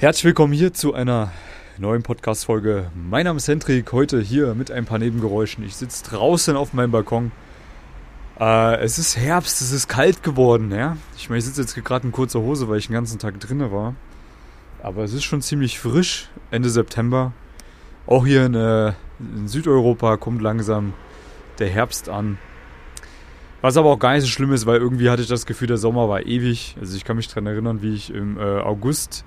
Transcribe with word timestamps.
Herzlich 0.00 0.26
willkommen 0.26 0.52
hier 0.52 0.72
zu 0.72 0.94
einer 0.94 1.32
neuen 1.76 2.04
Podcast-Folge. 2.04 2.92
Mein 2.94 3.24
Name 3.24 3.38
ist 3.38 3.48
Hendrik, 3.48 3.90
heute 3.90 4.20
hier 4.20 4.54
mit 4.54 4.70
ein 4.70 4.84
paar 4.84 5.00
Nebengeräuschen. 5.00 5.64
Ich 5.64 5.74
sitze 5.74 6.04
draußen 6.04 6.56
auf 6.56 6.72
meinem 6.72 6.92
Balkon. 6.92 7.32
Äh, 8.38 8.76
es 8.76 9.00
ist 9.00 9.16
Herbst, 9.16 9.60
es 9.60 9.72
ist 9.72 9.88
kalt 9.88 10.22
geworden. 10.22 10.70
Ja? 10.70 10.96
Ich 11.16 11.28
meine, 11.28 11.40
ich 11.40 11.46
sitze 11.46 11.62
jetzt 11.62 11.74
gerade 11.84 12.06
in 12.06 12.12
kurzer 12.12 12.38
Hose, 12.38 12.68
weil 12.68 12.78
ich 12.78 12.86
den 12.86 12.92
ganzen 12.92 13.18
Tag 13.18 13.40
drinne 13.40 13.72
war. 13.72 13.96
Aber 14.84 15.02
es 15.02 15.12
ist 15.12 15.24
schon 15.24 15.42
ziemlich 15.42 15.80
frisch, 15.80 16.28
Ende 16.52 16.70
September. 16.70 17.32
Auch 18.06 18.24
hier 18.24 18.46
in, 18.46 18.54
äh, 18.54 18.92
in 19.18 19.48
Südeuropa 19.48 20.16
kommt 20.16 20.40
langsam 20.40 20.94
der 21.58 21.70
Herbst 21.70 22.08
an. 22.08 22.38
Was 23.62 23.76
aber 23.76 23.90
auch 23.90 23.98
gar 23.98 24.12
nicht 24.12 24.22
so 24.22 24.28
schlimm 24.28 24.52
ist, 24.52 24.64
weil 24.64 24.78
irgendwie 24.78 25.10
hatte 25.10 25.22
ich 25.22 25.28
das 25.28 25.44
Gefühl, 25.44 25.66
der 25.66 25.76
Sommer 25.76 26.08
war 26.08 26.24
ewig. 26.24 26.76
Also 26.80 26.96
ich 26.96 27.04
kann 27.04 27.16
mich 27.16 27.26
daran 27.26 27.46
erinnern, 27.46 27.82
wie 27.82 27.96
ich 27.96 28.14
im 28.14 28.38
äh, 28.38 28.60
August 28.60 29.24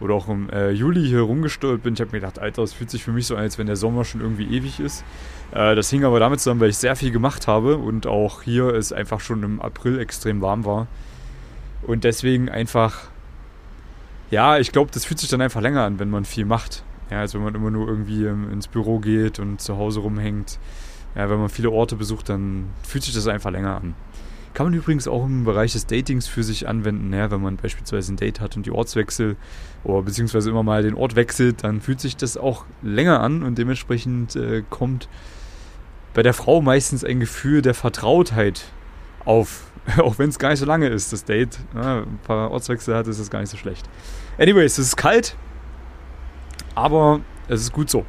oder 0.00 0.14
auch 0.14 0.28
im 0.28 0.48
äh, 0.50 0.70
Juli 0.70 1.06
hier 1.06 1.20
rumgesteuert 1.20 1.82
bin. 1.82 1.94
Ich 1.94 2.00
habe 2.00 2.10
mir 2.12 2.20
gedacht, 2.20 2.38
Alter, 2.38 2.62
es 2.62 2.72
fühlt 2.72 2.90
sich 2.90 3.04
für 3.04 3.12
mich 3.12 3.26
so 3.26 3.36
an, 3.36 3.42
als 3.42 3.58
wenn 3.58 3.66
der 3.66 3.76
Sommer 3.76 4.04
schon 4.04 4.20
irgendwie 4.20 4.44
ewig 4.44 4.80
ist. 4.80 5.04
Äh, 5.52 5.74
das 5.74 5.90
hing 5.90 6.04
aber 6.04 6.20
damit 6.20 6.40
zusammen, 6.40 6.60
weil 6.60 6.70
ich 6.70 6.78
sehr 6.78 6.96
viel 6.96 7.10
gemacht 7.10 7.46
habe 7.46 7.76
und 7.76 8.06
auch 8.06 8.42
hier 8.42 8.74
es 8.74 8.92
einfach 8.92 9.20
schon 9.20 9.42
im 9.42 9.60
April 9.60 9.98
extrem 9.98 10.40
warm 10.40 10.64
war. 10.64 10.86
Und 11.82 12.04
deswegen 12.04 12.48
einfach, 12.48 13.08
ja, 14.30 14.58
ich 14.58 14.72
glaube, 14.72 14.90
das 14.92 15.04
fühlt 15.04 15.20
sich 15.20 15.28
dann 15.28 15.40
einfach 15.40 15.60
länger 15.60 15.82
an, 15.82 15.98
wenn 15.98 16.10
man 16.10 16.24
viel 16.24 16.44
macht. 16.44 16.82
Ja, 17.10 17.20
als 17.20 17.34
wenn 17.34 17.42
man 17.42 17.54
immer 17.54 17.70
nur 17.70 17.88
irgendwie 17.88 18.24
ähm, 18.24 18.52
ins 18.52 18.68
Büro 18.68 19.00
geht 19.00 19.38
und 19.38 19.60
zu 19.60 19.76
Hause 19.76 20.00
rumhängt 20.00 20.58
ja, 21.14 21.28
wenn 21.28 21.38
man 21.38 21.48
viele 21.48 21.70
Orte 21.70 21.96
besucht, 21.96 22.28
dann 22.28 22.70
fühlt 22.82 23.04
sich 23.04 23.14
das 23.14 23.26
einfach 23.26 23.50
länger 23.50 23.76
an. 23.76 23.94
Kann 24.52 24.66
man 24.66 24.74
übrigens 24.74 25.06
auch 25.06 25.24
im 25.24 25.44
Bereich 25.44 25.72
des 25.72 25.86
Datings 25.86 26.26
für 26.26 26.42
sich 26.42 26.66
anwenden, 26.68 27.12
ja, 27.12 27.30
wenn 27.30 27.40
man 27.40 27.56
beispielsweise 27.56 28.12
ein 28.12 28.16
Date 28.16 28.40
hat 28.40 28.56
und 28.56 28.66
die 28.66 28.72
Ortswechsel 28.72 29.36
oder 29.84 30.02
beziehungsweise 30.02 30.50
immer 30.50 30.64
mal 30.64 30.82
den 30.82 30.94
Ort 30.94 31.14
wechselt, 31.14 31.62
dann 31.62 31.80
fühlt 31.80 32.00
sich 32.00 32.16
das 32.16 32.36
auch 32.36 32.64
länger 32.82 33.20
an 33.20 33.42
und 33.42 33.58
dementsprechend 33.58 34.34
äh, 34.36 34.62
kommt 34.68 35.08
bei 36.14 36.22
der 36.22 36.34
Frau 36.34 36.60
meistens 36.60 37.04
ein 37.04 37.20
Gefühl 37.20 37.62
der 37.62 37.74
Vertrautheit 37.74 38.64
auf, 39.24 39.70
auch 39.98 40.18
wenn 40.18 40.28
es 40.28 40.38
gar 40.38 40.50
nicht 40.50 40.58
so 40.58 40.66
lange 40.66 40.88
ist, 40.88 41.12
das 41.12 41.24
Date. 41.24 41.58
Ja, 41.74 42.00
ein 42.00 42.18
paar 42.24 42.50
Ortswechsel 42.50 42.94
hat, 42.94 43.06
ist 43.06 43.20
das 43.20 43.30
gar 43.30 43.40
nicht 43.40 43.50
so 43.50 43.56
schlecht. 43.56 43.88
Anyways, 44.38 44.78
es 44.78 44.88
ist 44.88 44.96
kalt, 44.96 45.36
aber 46.74 47.20
es 47.48 47.60
ist 47.60 47.72
gut 47.72 47.90
so. 47.90 48.04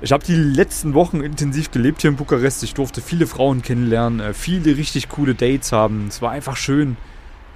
Ich 0.00 0.12
habe 0.12 0.24
die 0.24 0.36
letzten 0.36 0.94
Wochen 0.94 1.22
intensiv 1.22 1.72
gelebt 1.72 2.02
hier 2.02 2.10
in 2.10 2.16
Bukarest. 2.16 2.62
Ich 2.62 2.74
durfte 2.74 3.00
viele 3.00 3.26
Frauen 3.26 3.62
kennenlernen, 3.62 4.20
äh, 4.20 4.32
viele 4.32 4.76
richtig 4.76 5.08
coole 5.08 5.34
Dates 5.34 5.72
haben. 5.72 6.06
Es 6.08 6.22
war 6.22 6.30
einfach 6.30 6.56
schön. 6.56 6.96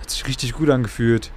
Hat 0.00 0.10
sich 0.10 0.26
richtig 0.26 0.52
gut 0.52 0.68
angefühlt. 0.68 1.30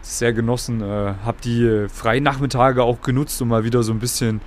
Sehr 0.00 0.32
genossen. 0.32 0.80
Äh, 0.80 1.14
habe 1.24 1.36
die 1.44 1.64
äh, 1.64 1.88
freien 1.88 2.24
Nachmittage 2.24 2.82
auch 2.82 3.02
genutzt, 3.02 3.40
um 3.40 3.48
mal 3.48 3.62
wieder 3.62 3.84
so 3.84 3.92
ein 3.92 4.00
bisschen 4.00 4.40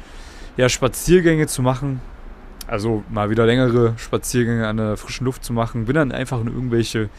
ja, 0.58 0.68
Spaziergänge 0.68 1.48
zu 1.48 1.62
machen. 1.62 2.02
Also 2.68 3.06
mal 3.10 3.30
wieder 3.30 3.46
längere 3.46 3.94
Spaziergänge 3.96 4.68
an 4.68 4.76
der 4.76 4.98
frischen 4.98 5.24
Luft 5.24 5.46
zu 5.46 5.54
machen. 5.54 5.86
Bin 5.86 5.96
dann 5.96 6.12
einfach 6.12 6.42
in 6.42 6.48
irgendwelche 6.48 7.10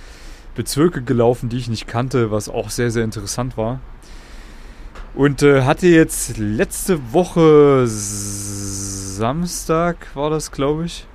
Bezirke 0.55 1.01
gelaufen, 1.01 1.49
die 1.49 1.57
ich 1.57 1.69
nicht 1.69 1.87
kannte, 1.87 2.31
was 2.31 2.51
auch 2.51 2.69
sehr, 2.69 2.91
sehr 2.91 3.05
interessant 3.05 3.57
war. 3.57 3.81
Und 5.15 5.43
äh, 5.43 5.63
hatte 5.63 5.87
jetzt 5.87 6.37
letzte 6.37 7.15
Woche 7.15 7.87
Samstag 9.17 9.97
war 10.15 10.31
das, 10.31 10.53
glaube 10.53 10.85
ich. 10.85 11.07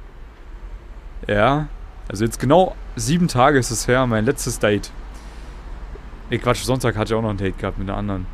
Ja. 1.28 1.68
Also 2.08 2.26
jetzt 2.26 2.40
genau 2.40 2.76
sieben 2.96 3.28
Tage 3.28 3.58
ist 3.58 3.72
es 3.72 3.88
her, 3.88 4.06
mein 4.08 4.26
letztes 4.26 4.60
Date. 4.60 4.92
Ne, 6.30 6.40
Quatsch, 6.40 6.64
Sonntag 6.64 6.98
hatte 6.98 7.14
ich 7.14 7.18
auch 7.18 7.22
noch 7.22 7.30
ein 7.30 7.38
Date 7.38 7.58
gehabt 7.58 7.78
mit 7.78 7.90
einer 7.90 7.98
anderen. 7.98 8.26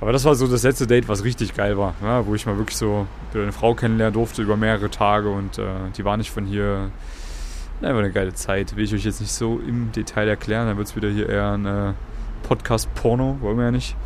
Aber 0.00 0.12
das 0.12 0.24
war 0.24 0.34
so 0.34 0.48
das 0.48 0.64
letzte 0.64 0.86
Date, 0.86 1.08
was 1.08 1.22
richtig 1.22 1.54
geil 1.54 1.78
war. 1.78 1.94
Ja, 2.02 2.26
wo 2.26 2.34
ich 2.34 2.44
mal 2.44 2.58
wirklich 2.58 2.76
so 2.76 3.06
eine 3.34 3.52
Frau 3.52 3.74
kennenlernen 3.74 4.14
durfte 4.14 4.42
über 4.42 4.56
mehrere 4.56 4.90
Tage 4.90 5.30
und 5.30 5.58
äh, 5.58 5.64
die 5.96 6.04
war 6.04 6.16
nicht 6.16 6.30
von 6.30 6.44
hier. 6.44 6.90
Einfach 7.80 7.98
eine 7.98 8.12
geile 8.12 8.32
Zeit. 8.34 8.76
Will 8.76 8.84
ich 8.84 8.94
euch 8.94 9.04
jetzt 9.04 9.20
nicht 9.20 9.32
so 9.32 9.58
im 9.58 9.90
Detail 9.92 10.28
erklären. 10.28 10.66
Dann 10.66 10.76
wird 10.76 10.88
es 10.88 10.96
wieder 10.96 11.08
hier 11.08 11.28
eher 11.28 11.52
ein 11.52 11.66
äh, 11.66 11.92
Podcast-Porno. 12.42 13.38
Wollen 13.40 13.56
wir 13.56 13.64
ja 13.64 13.70
nicht. 13.70 13.96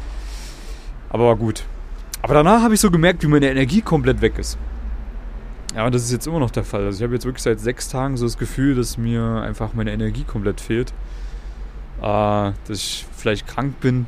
Aber 1.09 1.27
war 1.27 1.37
gut. 1.37 1.65
Aber 2.23 2.35
danach 2.35 2.63
habe 2.63 2.75
ich 2.75 2.81
so 2.81 2.91
gemerkt, 2.91 3.23
wie 3.23 3.27
meine 3.27 3.51
Energie 3.51 3.83
komplett 3.83 4.21
weg 4.21 4.39
ist. 4.39 4.59
Ja, 5.77 5.85
und 5.85 5.95
das 5.95 6.05
ist 6.05 6.11
jetzt 6.11 6.27
immer 6.27 6.41
noch 6.41 6.51
der 6.51 6.65
Fall. 6.65 6.87
Also 6.87 6.97
ich 6.97 7.03
habe 7.03 7.13
jetzt 7.13 7.27
wirklich 7.27 7.43
seit 7.43 7.61
sechs 7.61 7.91
Tagen 7.91 8.17
so 8.17 8.25
das 8.25 8.39
Gefühl, 8.39 8.75
dass 8.75 8.97
mir 8.97 9.43
einfach 9.43 9.75
meine 9.75 9.93
Energie 9.93 10.25
komplett 10.25 10.63
fehlt. 10.63 10.95
Äh, 12.01 12.03
dass 12.03 12.55
ich 12.71 13.05
vielleicht 13.15 13.47
krank 13.47 13.79
bin. 13.81 14.07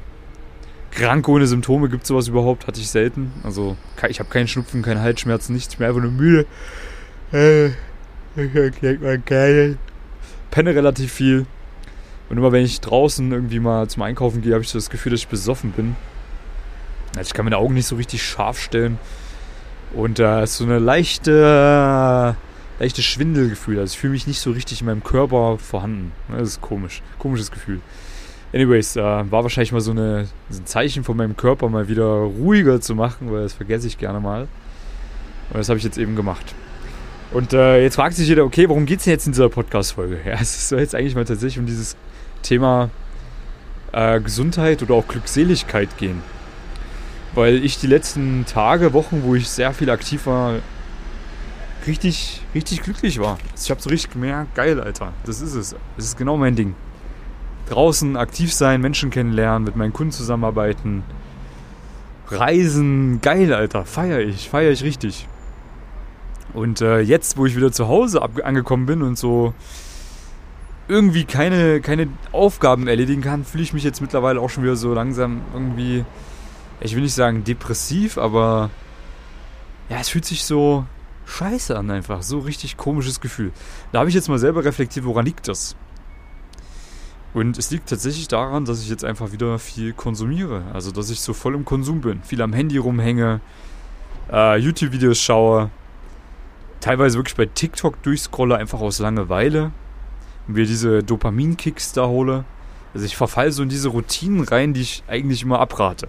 Krank 0.90 1.28
ohne 1.28 1.46
Symptome 1.46 1.90
gibt 1.90 2.04
es 2.04 2.08
sowas 2.08 2.26
überhaupt, 2.26 2.66
hatte 2.66 2.80
ich 2.80 2.88
selten. 2.88 3.32
Also 3.44 3.76
ich 4.08 4.18
habe 4.18 4.30
keinen 4.30 4.48
Schnupfen, 4.48 4.80
keine 4.80 5.02
Halsschmerzen, 5.02 5.52
nichts. 5.52 5.74
Ich 5.74 5.78
bin 5.78 5.86
einfach 5.86 6.00
nur 6.00 6.10
müde. 6.10 6.46
Äh, 7.34 7.66
ich 7.66 9.00
mal 9.00 9.18
geil. 9.18 9.76
Penne 10.50 10.74
relativ 10.74 11.12
viel. 11.12 11.44
Und 12.30 12.38
immer 12.38 12.50
wenn 12.50 12.64
ich 12.64 12.80
draußen 12.80 13.30
irgendwie 13.30 13.60
mal 13.60 13.88
zum 13.88 14.02
Einkaufen 14.04 14.40
gehe, 14.40 14.54
habe 14.54 14.64
ich 14.64 14.70
so 14.70 14.78
das 14.78 14.88
Gefühl, 14.88 15.12
dass 15.12 15.20
ich 15.20 15.28
besoffen 15.28 15.72
bin. 15.72 15.96
Also 17.14 17.28
ich 17.28 17.34
kann 17.34 17.44
meine 17.44 17.58
Augen 17.58 17.74
nicht 17.74 17.86
so 17.86 17.96
richtig 17.96 18.22
scharf 18.22 18.58
stellen. 18.58 18.98
Und 19.94 20.18
da 20.18 20.40
äh, 20.40 20.44
ist 20.44 20.56
so 20.56 20.64
eine 20.64 20.78
leichte, 20.78 22.36
leichte 22.78 23.02
Schwindelgefühl. 23.02 23.78
Also 23.78 23.92
ich 23.92 23.98
fühle 23.98 24.12
mich 24.12 24.26
nicht 24.26 24.40
so 24.40 24.50
richtig 24.50 24.80
in 24.80 24.86
meinem 24.86 25.02
Körper 25.02 25.58
vorhanden. 25.58 26.12
Das 26.30 26.48
ist 26.48 26.60
komisch. 26.60 27.02
Komisches 27.18 27.50
Gefühl. 27.50 27.80
Anyways, 28.52 28.96
äh, 28.96 29.02
war 29.02 29.42
wahrscheinlich 29.42 29.72
mal 29.72 29.80
so, 29.80 29.90
eine, 29.90 30.26
so 30.48 30.60
ein 30.60 30.66
Zeichen 30.66 31.04
von 31.04 31.16
meinem 31.16 31.36
Körper, 31.36 31.68
mal 31.68 31.88
wieder 31.88 32.06
ruhiger 32.06 32.80
zu 32.80 32.94
machen, 32.94 33.30
weil 33.30 33.42
das 33.42 33.52
vergesse 33.52 33.86
ich 33.86 33.98
gerne 33.98 34.20
mal. 34.20 34.42
Und 35.50 35.58
das 35.58 35.68
habe 35.68 35.78
ich 35.78 35.84
jetzt 35.84 35.98
eben 35.98 36.16
gemacht. 36.16 36.54
Und 37.30 37.52
äh, 37.52 37.82
jetzt 37.82 37.96
fragt 37.96 38.16
sich 38.16 38.26
jeder, 38.26 38.44
okay, 38.44 38.68
worum 38.68 38.86
geht 38.86 39.00
es 39.00 39.04
denn 39.04 39.12
jetzt 39.12 39.26
in 39.26 39.32
dieser 39.32 39.50
Podcast-Folge? 39.50 40.18
Ja, 40.26 40.38
es 40.40 40.68
soll 40.68 40.80
jetzt 40.80 40.94
eigentlich 40.94 41.14
mal 41.14 41.26
tatsächlich 41.26 41.58
um 41.58 41.66
dieses 41.66 41.96
Thema 42.42 42.88
äh, 43.92 44.18
Gesundheit 44.20 44.82
oder 44.82 44.94
auch 44.94 45.06
Glückseligkeit 45.06 45.98
gehen 45.98 46.22
weil 47.34 47.64
ich 47.64 47.78
die 47.78 47.86
letzten 47.86 48.44
Tage, 48.46 48.92
Wochen, 48.92 49.22
wo 49.22 49.34
ich 49.34 49.48
sehr 49.48 49.72
viel 49.72 49.90
aktiv 49.90 50.26
war, 50.26 50.54
richtig, 51.86 52.42
richtig 52.54 52.82
glücklich 52.82 53.18
war. 53.18 53.38
Ich 53.60 53.70
habe 53.70 53.80
so 53.80 53.90
richtig 53.90 54.12
gemerkt, 54.12 54.54
geil, 54.54 54.80
Alter, 54.80 55.12
das 55.24 55.40
ist 55.40 55.54
es. 55.54 55.76
Das 55.96 56.04
ist 56.04 56.18
genau 56.18 56.36
mein 56.36 56.56
Ding. 56.56 56.74
Draußen 57.68 58.16
aktiv 58.16 58.52
sein, 58.52 58.80
Menschen 58.80 59.10
kennenlernen, 59.10 59.64
mit 59.64 59.76
meinen 59.76 59.92
Kunden 59.92 60.12
zusammenarbeiten, 60.12 61.02
reisen, 62.28 63.20
geil, 63.20 63.52
Alter, 63.52 63.84
feiere 63.84 64.20
ich, 64.20 64.48
feiere 64.48 64.70
ich 64.70 64.82
richtig. 64.82 65.26
Und 66.54 66.80
äh, 66.80 67.00
jetzt, 67.00 67.36
wo 67.36 67.46
ich 67.46 67.56
wieder 67.56 67.72
zu 67.72 67.88
Hause 67.88 68.22
angekommen 68.22 68.86
bin 68.86 69.02
und 69.02 69.18
so 69.18 69.52
irgendwie 70.88 71.24
keine, 71.24 71.80
keine 71.82 72.08
Aufgaben 72.32 72.88
erledigen 72.88 73.20
kann, 73.20 73.44
fühle 73.44 73.62
ich 73.62 73.74
mich 73.74 73.84
jetzt 73.84 74.00
mittlerweile 74.00 74.40
auch 74.40 74.48
schon 74.48 74.64
wieder 74.64 74.76
so 74.76 74.94
langsam 74.94 75.42
irgendwie 75.52 76.04
ich 76.80 76.94
will 76.94 77.02
nicht 77.02 77.14
sagen 77.14 77.44
depressiv, 77.44 78.18
aber 78.18 78.70
ja, 79.88 79.98
es 79.98 80.08
fühlt 80.08 80.24
sich 80.24 80.44
so 80.44 80.84
scheiße 81.26 81.76
an 81.76 81.90
einfach. 81.90 82.22
So 82.22 82.40
richtig 82.40 82.76
komisches 82.76 83.20
Gefühl. 83.20 83.52
Da 83.92 84.00
habe 84.00 84.08
ich 84.08 84.14
jetzt 84.14 84.28
mal 84.28 84.38
selber 84.38 84.64
reflektiert, 84.64 85.04
woran 85.04 85.24
liegt 85.24 85.48
das? 85.48 85.76
Und 87.34 87.58
es 87.58 87.70
liegt 87.70 87.88
tatsächlich 87.88 88.28
daran, 88.28 88.64
dass 88.64 88.82
ich 88.82 88.88
jetzt 88.88 89.04
einfach 89.04 89.32
wieder 89.32 89.58
viel 89.58 89.92
konsumiere. 89.92 90.64
Also, 90.72 90.90
dass 90.90 91.10
ich 91.10 91.20
so 91.20 91.34
voll 91.34 91.54
im 91.54 91.64
Konsum 91.64 92.00
bin. 92.00 92.22
Viel 92.22 92.40
am 92.42 92.52
Handy 92.52 92.78
rumhänge, 92.78 93.40
äh, 94.32 94.58
YouTube-Videos 94.58 95.20
schaue, 95.20 95.70
teilweise 96.80 97.18
wirklich 97.18 97.36
bei 97.36 97.46
TikTok 97.46 98.02
durchscrolle, 98.02 98.56
einfach 98.56 98.80
aus 98.80 98.98
Langeweile. 98.98 99.72
Und 100.46 100.54
mir 100.54 100.64
diese 100.64 101.02
Dopamin-Kicks 101.02 101.92
da 101.92 102.06
hole. 102.06 102.44
Also, 102.94 103.04
ich 103.04 103.16
verfalle 103.16 103.52
so 103.52 103.62
in 103.62 103.68
diese 103.68 103.88
Routinen 103.88 104.44
rein, 104.44 104.72
die 104.72 104.80
ich 104.80 105.04
eigentlich 105.06 105.42
immer 105.42 105.60
abrate. 105.60 106.08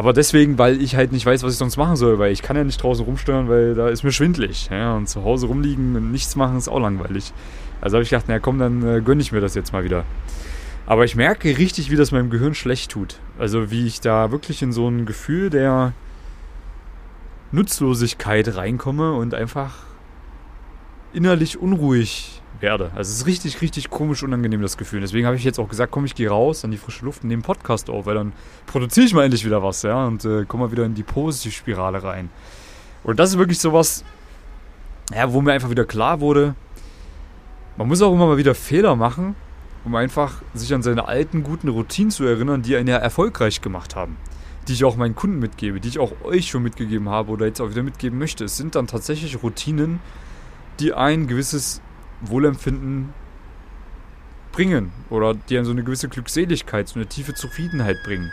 Aber 0.00 0.14
deswegen, 0.14 0.56
weil 0.56 0.80
ich 0.80 0.96
halt 0.96 1.12
nicht 1.12 1.26
weiß, 1.26 1.42
was 1.42 1.52
ich 1.52 1.58
sonst 1.58 1.76
machen 1.76 1.94
soll, 1.94 2.18
weil 2.18 2.32
ich 2.32 2.40
kann 2.40 2.56
ja 2.56 2.64
nicht 2.64 2.82
draußen 2.82 3.04
rumsteuern, 3.04 3.50
weil 3.50 3.74
da 3.74 3.90
ist 3.90 4.02
mir 4.02 4.12
schwindlig. 4.12 4.70
Ja, 4.70 4.96
und 4.96 5.10
zu 5.10 5.24
Hause 5.24 5.46
rumliegen 5.46 5.94
und 5.94 6.10
nichts 6.10 6.36
machen 6.36 6.56
ist 6.56 6.68
auch 6.68 6.80
langweilig. 6.80 7.34
Also 7.82 7.96
habe 7.98 8.04
ich 8.04 8.08
gedacht, 8.08 8.24
na 8.26 8.38
komm, 8.38 8.58
dann 8.58 8.82
äh, 8.82 9.02
gönne 9.02 9.20
ich 9.20 9.30
mir 9.30 9.42
das 9.42 9.54
jetzt 9.54 9.74
mal 9.74 9.84
wieder. 9.84 10.04
Aber 10.86 11.04
ich 11.04 11.16
merke 11.16 11.58
richtig, 11.58 11.90
wie 11.90 11.96
das 11.96 12.12
meinem 12.12 12.30
Gehirn 12.30 12.54
schlecht 12.54 12.92
tut. 12.92 13.18
Also 13.38 13.70
wie 13.70 13.86
ich 13.86 14.00
da 14.00 14.30
wirklich 14.32 14.62
in 14.62 14.72
so 14.72 14.88
ein 14.88 15.04
Gefühl 15.04 15.50
der 15.50 15.92
Nutzlosigkeit 17.52 18.56
reinkomme 18.56 19.12
und 19.12 19.34
einfach 19.34 19.74
innerlich 21.12 21.58
unruhig 21.58 22.42
werde. 22.60 22.90
Also 22.94 23.10
es 23.10 23.18
ist 23.18 23.26
richtig, 23.26 23.60
richtig 23.62 23.90
komisch 23.90 24.22
unangenehm, 24.22 24.60
das 24.60 24.76
Gefühl. 24.76 25.00
Deswegen 25.00 25.26
habe 25.26 25.36
ich 25.36 25.44
jetzt 25.44 25.58
auch 25.58 25.68
gesagt, 25.68 25.92
komm, 25.92 26.04
ich 26.04 26.14
gehe 26.14 26.28
raus 26.28 26.64
an 26.64 26.70
die 26.70 26.76
frische 26.76 27.04
Luft 27.04 27.22
und 27.22 27.28
nehme 27.28 27.42
Podcast 27.42 27.88
auf, 27.88 28.06
weil 28.06 28.14
dann 28.14 28.32
produziere 28.66 29.06
ich 29.06 29.14
mal 29.14 29.24
endlich 29.24 29.44
wieder 29.44 29.62
was, 29.62 29.82
ja, 29.82 30.06
und 30.06 30.24
äh, 30.24 30.44
komme 30.44 30.64
mal 30.64 30.72
wieder 30.72 30.84
in 30.84 30.94
die 30.94 31.02
Positivspirale 31.02 32.02
rein. 32.02 32.30
Und 33.02 33.18
das 33.18 33.30
ist 33.30 33.38
wirklich 33.38 33.58
sowas, 33.58 34.04
ja, 35.14 35.32
wo 35.32 35.40
mir 35.40 35.52
einfach 35.52 35.70
wieder 35.70 35.86
klar 35.86 36.20
wurde, 36.20 36.54
man 37.78 37.88
muss 37.88 38.02
auch 38.02 38.12
immer 38.12 38.26
mal 38.26 38.36
wieder 38.36 38.54
Fehler 38.54 38.94
machen, 38.94 39.34
um 39.84 39.94
einfach 39.94 40.42
sich 40.52 40.74
an 40.74 40.82
seine 40.82 41.08
alten, 41.08 41.42
guten 41.42 41.68
Routinen 41.68 42.10
zu 42.10 42.24
erinnern, 42.24 42.60
die 42.60 42.76
einen 42.76 42.88
ja 42.88 42.96
erfolgreich 42.96 43.62
gemacht 43.62 43.96
haben. 43.96 44.18
die 44.68 44.74
ich 44.74 44.84
auch 44.84 44.96
meinen 44.96 45.14
Kunden 45.16 45.38
mitgebe, 45.38 45.80
die 45.80 45.88
ich 45.88 45.98
auch 45.98 46.12
euch 46.22 46.48
schon 46.48 46.62
mitgegeben 46.62 47.08
habe 47.08 47.32
oder 47.32 47.46
jetzt 47.46 47.60
auch 47.60 47.70
wieder 47.70 47.82
mitgeben 47.82 48.18
möchte. 48.18 48.44
Es 48.44 48.56
sind 48.56 48.74
dann 48.74 48.86
tatsächlich 48.86 49.42
Routinen, 49.42 50.00
die 50.80 50.92
ein 50.92 51.26
gewisses 51.26 51.80
Wohlempfinden 52.22 53.12
bringen 54.52 54.92
oder 55.10 55.34
die 55.34 55.56
einen 55.56 55.64
so 55.64 55.72
eine 55.72 55.84
gewisse 55.84 56.08
Glückseligkeit, 56.08 56.88
so 56.88 56.98
eine 56.98 57.06
tiefe 57.06 57.34
Zufriedenheit 57.34 57.98
bringen. 58.04 58.30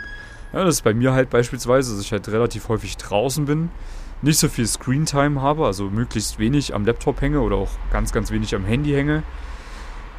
Ja, 0.52 0.64
das 0.64 0.76
ist 0.76 0.82
bei 0.82 0.94
mir 0.94 1.12
halt 1.12 1.30
beispielsweise, 1.30 1.94
dass 1.94 2.04
ich 2.04 2.12
halt 2.12 2.28
relativ 2.28 2.68
häufig 2.68 2.96
draußen 2.96 3.44
bin, 3.44 3.70
nicht 4.22 4.38
so 4.38 4.48
viel 4.48 4.66
Screentime 4.66 5.40
habe, 5.40 5.66
also 5.66 5.90
möglichst 5.90 6.38
wenig 6.38 6.74
am 6.74 6.84
Laptop 6.84 7.20
hänge 7.20 7.40
oder 7.40 7.56
auch 7.56 7.70
ganz, 7.92 8.12
ganz 8.12 8.30
wenig 8.30 8.54
am 8.54 8.64
Handy 8.64 8.90
hänge. 8.90 9.22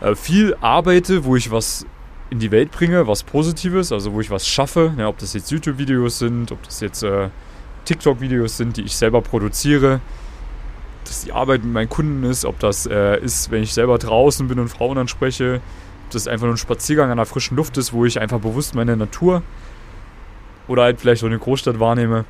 Äh, 0.01 0.15
viel 0.15 0.55
arbeite, 0.61 1.25
wo 1.25 1.35
ich 1.35 1.51
was 1.51 1.85
in 2.29 2.39
die 2.39 2.51
Welt 2.51 2.71
bringe, 2.71 3.07
was 3.07 3.23
Positives, 3.23 3.91
also 3.91 4.13
wo 4.13 4.21
ich 4.21 4.29
was 4.29 4.47
schaffe, 4.47 4.93
ja, 4.97 5.07
ob 5.07 5.17
das 5.17 5.33
jetzt 5.33 5.51
YouTube-Videos 5.51 6.19
sind, 6.19 6.51
ob 6.51 6.61
das 6.63 6.79
jetzt 6.79 7.03
äh, 7.03 7.29
TikTok-Videos 7.85 8.55
sind, 8.55 8.77
die 8.77 8.83
ich 8.83 8.95
selber 8.95 9.21
produziere, 9.21 9.99
dass 11.09 11.23
die 11.23 11.33
Arbeit 11.33 11.63
mit 11.63 11.73
meinen 11.73 11.89
Kunden 11.89 12.23
ist, 12.23 12.45
ob 12.45 12.59
das 12.59 12.85
äh, 12.85 13.19
ist, 13.19 13.51
wenn 13.51 13.63
ich 13.63 13.73
selber 13.73 13.97
draußen 13.97 14.47
bin 14.47 14.59
und 14.59 14.69
Frauen 14.69 14.97
anspreche, 14.97 15.61
ob 16.05 16.11
das 16.11 16.27
einfach 16.27 16.45
nur 16.45 16.55
ein 16.55 16.57
Spaziergang 16.57 17.11
an 17.11 17.17
der 17.17 17.25
frischen 17.25 17.57
Luft 17.57 17.77
ist, 17.77 17.91
wo 17.93 18.05
ich 18.05 18.19
einfach 18.19 18.39
bewusst 18.39 18.75
meine 18.75 18.95
Natur 18.95 19.41
oder 20.67 20.83
halt 20.83 21.01
vielleicht 21.01 21.23
auch 21.23 21.27
eine 21.27 21.39
Großstadt 21.39 21.79
wahrnehme. 21.79 22.25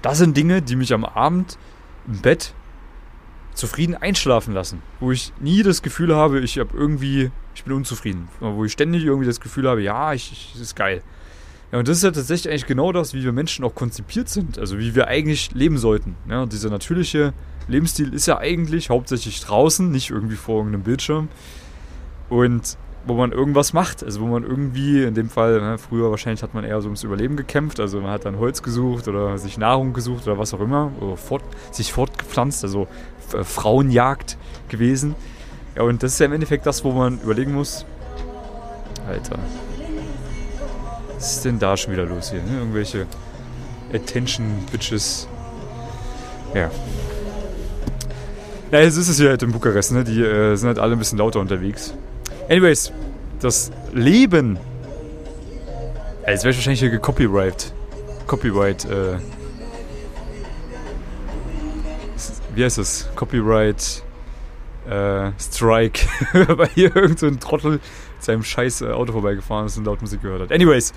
Das 0.00 0.18
sind 0.18 0.36
Dinge, 0.36 0.62
die 0.62 0.76
mich 0.76 0.94
am 0.94 1.04
Abend 1.04 1.58
im 2.06 2.20
Bett 2.20 2.54
zufrieden 3.54 3.94
einschlafen 3.94 4.54
lassen, 4.54 4.82
wo 5.00 5.10
ich 5.10 5.32
nie 5.40 5.62
das 5.62 5.82
Gefühl 5.82 6.14
habe, 6.14 6.40
ich 6.40 6.58
habe 6.58 6.76
irgendwie, 6.76 7.30
ich 7.54 7.64
bin 7.64 7.72
unzufrieden, 7.72 8.28
wo 8.38 8.64
ich 8.64 8.72
ständig 8.72 9.04
irgendwie 9.04 9.26
das 9.26 9.40
Gefühl 9.40 9.68
habe, 9.68 9.82
ja, 9.82 10.12
ich, 10.12 10.30
ich 10.30 10.50
das 10.52 10.60
ist 10.60 10.76
geil. 10.76 11.02
Ja, 11.72 11.78
und 11.78 11.88
das 11.88 11.98
ist 11.98 12.04
ja 12.04 12.10
tatsächlich 12.10 12.50
eigentlich 12.50 12.66
genau 12.66 12.92
das, 12.92 13.12
wie 13.12 13.24
wir 13.24 13.32
Menschen 13.32 13.64
auch 13.64 13.74
konzipiert 13.74 14.28
sind, 14.28 14.58
also 14.58 14.78
wie 14.78 14.94
wir 14.94 15.08
eigentlich 15.08 15.52
leben 15.52 15.78
sollten. 15.78 16.14
Ja, 16.28 16.46
dieser 16.46 16.70
natürliche 16.70 17.32
Lebensstil 17.68 18.14
ist 18.14 18.26
ja 18.26 18.38
eigentlich 18.38 18.90
hauptsächlich 18.90 19.40
draußen, 19.40 19.90
nicht 19.90 20.10
irgendwie 20.10 20.36
vor 20.36 20.58
irgendeinem 20.58 20.84
Bildschirm. 20.84 21.28
Und 22.28 22.76
wo 23.06 23.14
man 23.14 23.32
irgendwas 23.32 23.72
macht. 23.72 24.02
Also 24.02 24.20
wo 24.20 24.26
man 24.26 24.42
irgendwie, 24.42 25.04
in 25.04 25.14
dem 25.14 25.30
Fall, 25.30 25.60
ne, 25.60 25.78
früher 25.78 26.10
wahrscheinlich 26.10 26.42
hat 26.42 26.54
man 26.54 26.64
eher 26.64 26.80
so 26.80 26.88
ums 26.88 27.04
Überleben 27.04 27.36
gekämpft. 27.36 27.80
Also 27.80 28.00
man 28.00 28.10
hat 28.10 28.24
dann 28.24 28.38
Holz 28.38 28.62
gesucht 28.62 29.08
oder 29.08 29.38
sich 29.38 29.58
Nahrung 29.58 29.92
gesucht 29.92 30.26
oder 30.26 30.38
was 30.38 30.52
auch 30.54 30.60
immer. 30.60 30.90
Oder 31.00 31.16
fort, 31.16 31.42
sich 31.70 31.92
fortgepflanzt, 31.92 32.64
also 32.64 32.88
äh, 33.32 33.44
Frauenjagd 33.44 34.36
gewesen. 34.68 35.14
Ja, 35.76 35.82
und 35.82 36.02
das 36.02 36.14
ist 36.14 36.18
ja 36.18 36.26
im 36.26 36.32
Endeffekt 36.32 36.66
das, 36.66 36.84
wo 36.84 36.92
man 36.92 37.20
überlegen 37.20 37.54
muss. 37.54 37.86
Alter. 39.08 39.38
Was 41.16 41.36
ist 41.36 41.44
denn 41.44 41.58
da 41.58 41.76
schon 41.76 41.92
wieder 41.92 42.04
los 42.04 42.30
hier? 42.30 42.42
Ne? 42.42 42.58
Irgendwelche 42.58 43.06
Attention-Bitches. 43.92 45.28
Ja. 46.54 46.70
Ja, 48.70 48.80
jetzt 48.80 48.96
ist 48.96 49.08
es 49.08 49.16
hier 49.16 49.30
halt 49.30 49.42
in 49.42 49.52
Bukarest, 49.52 49.92
ne? 49.92 50.04
Die 50.04 50.20
äh, 50.20 50.56
sind 50.56 50.68
halt 50.68 50.78
alle 50.78 50.92
ein 50.92 50.98
bisschen 50.98 51.18
lauter 51.18 51.40
unterwegs. 51.40 51.94
Anyways, 52.48 52.92
das 53.40 53.70
Leben. 53.92 54.58
Ja, 56.24 56.32
jetzt 56.32 56.44
wäre 56.44 56.50
ich 56.50 56.58
wahrscheinlich 56.58 56.80
hier 56.80 56.90
gecopyright. 56.90 57.72
Copyright, 58.26 58.84
äh. 58.84 59.18
Wie 62.54 62.64
heißt 62.64 62.78
das? 62.78 63.08
Copyright. 63.14 64.02
Äh, 64.88 65.30
Strike. 65.38 66.06
Weil 66.32 66.68
hier 66.74 66.94
irgend 66.94 67.18
so 67.18 67.30
Trottel 67.30 67.80
seinem 68.22 68.42
scheiß 68.42 68.82
äh, 68.82 68.90
Auto 68.90 69.12
vorbeigefahren 69.12 69.66
ist 69.66 69.76
und 69.76 69.84
laut 69.84 70.00
Musik 70.00 70.22
gehört 70.22 70.42
hat. 70.42 70.52
Anyways. 70.52 70.92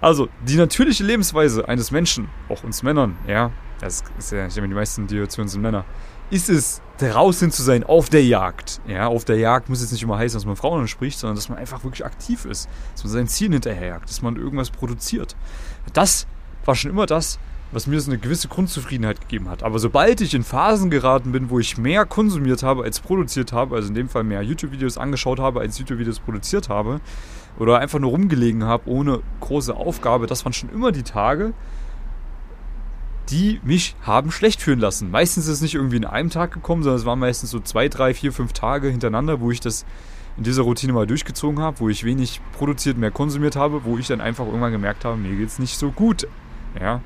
Also, 0.00 0.28
die 0.46 0.56
natürliche 0.56 1.02
Lebensweise 1.04 1.68
eines 1.68 1.90
Menschen, 1.90 2.28
auch 2.50 2.62
uns 2.64 2.82
Männern, 2.82 3.16
ja, 3.26 3.50
das 3.80 4.04
ist 4.18 4.30
ja, 4.30 4.46
ich 4.46 4.52
denke, 4.52 4.68
die 4.68 4.74
meisten, 4.74 5.06
die 5.06 5.26
zu 5.26 5.40
uns 5.40 5.52
sind 5.52 5.62
Männer, 5.62 5.86
ist 6.30 6.50
es, 6.50 6.82
draußen 6.98 7.50
zu 7.50 7.62
sein, 7.62 7.84
auf 7.84 8.08
der 8.08 8.24
Jagd. 8.24 8.80
Ja, 8.86 9.06
auf 9.06 9.24
der 9.24 9.36
Jagd 9.36 9.68
muss 9.68 9.80
jetzt 9.80 9.92
nicht 9.92 10.02
immer 10.02 10.18
heißen, 10.18 10.36
dass 10.36 10.46
man 10.46 10.56
Frauen 10.56 10.80
anspricht, 10.80 11.18
sondern 11.18 11.36
dass 11.36 11.48
man 11.48 11.58
einfach 11.58 11.84
wirklich 11.84 12.04
aktiv 12.04 12.44
ist, 12.44 12.68
dass 12.92 13.04
man 13.04 13.12
sein 13.12 13.28
Ziel 13.28 13.52
hinterherjagt, 13.52 14.08
dass 14.08 14.22
man 14.22 14.36
irgendwas 14.36 14.70
produziert. 14.70 15.36
Das 15.92 16.26
war 16.64 16.74
schon 16.74 16.90
immer 16.90 17.06
das, 17.06 17.38
was 17.72 17.86
mir 17.86 18.00
so 18.00 18.10
eine 18.10 18.18
gewisse 18.18 18.48
Grundzufriedenheit 18.48 19.20
gegeben 19.20 19.48
hat. 19.48 19.62
Aber 19.62 19.78
sobald 19.78 20.20
ich 20.20 20.34
in 20.34 20.44
Phasen 20.44 20.90
geraten 20.90 21.32
bin, 21.32 21.50
wo 21.50 21.58
ich 21.58 21.76
mehr 21.76 22.06
konsumiert 22.06 22.62
habe 22.62 22.84
als 22.84 23.00
produziert 23.00 23.52
habe, 23.52 23.74
also 23.74 23.88
in 23.88 23.94
dem 23.94 24.08
Fall 24.08 24.24
mehr 24.24 24.42
YouTube-Videos 24.42 24.98
angeschaut 24.98 25.40
habe 25.40 25.60
als 25.60 25.78
YouTube-Videos 25.78 26.20
produziert 26.20 26.68
habe, 26.68 27.00
oder 27.58 27.78
einfach 27.78 27.98
nur 27.98 28.10
rumgelegen 28.10 28.64
habe 28.64 28.88
ohne 28.88 29.20
große 29.40 29.74
Aufgabe, 29.74 30.26
das 30.26 30.44
waren 30.44 30.52
schon 30.52 30.70
immer 30.70 30.92
die 30.92 31.02
Tage, 31.02 31.54
die 33.30 33.60
mich 33.64 33.96
haben 34.02 34.30
schlecht 34.30 34.62
fühlen 34.62 34.78
lassen. 34.78 35.10
Meistens 35.10 35.46
ist 35.46 35.54
es 35.54 35.60
nicht 35.62 35.74
irgendwie 35.74 35.96
in 35.96 36.04
einem 36.04 36.30
Tag 36.30 36.52
gekommen, 36.52 36.82
sondern 36.82 37.00
es 37.00 37.06
waren 37.06 37.18
meistens 37.18 37.50
so 37.50 37.58
zwei, 37.58 37.88
drei, 37.88 38.14
vier, 38.14 38.32
fünf 38.32 38.52
Tage 38.52 38.88
hintereinander, 38.88 39.40
wo 39.40 39.50
ich 39.50 39.60
das 39.60 39.84
in 40.36 40.44
dieser 40.44 40.62
Routine 40.62 40.92
mal 40.92 41.06
durchgezogen 41.06 41.60
habe, 41.60 41.80
wo 41.80 41.88
ich 41.88 42.04
wenig 42.04 42.40
produziert, 42.52 42.98
mehr 42.98 43.10
konsumiert 43.10 43.56
habe, 43.56 43.84
wo 43.84 43.98
ich 43.98 44.06
dann 44.06 44.20
einfach 44.20 44.46
irgendwann 44.46 44.72
gemerkt 44.72 45.04
habe, 45.04 45.16
mir 45.16 45.34
geht 45.34 45.48
es 45.48 45.58
nicht 45.58 45.78
so 45.78 45.90
gut. 45.90 46.28
Ja. 46.78 47.00